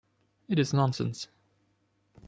[0.49, 1.27] It is nonsense.